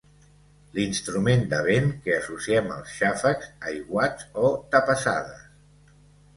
[0.77, 5.49] L'instrument de vent que associem als xàfecs, aiguats o tapassades.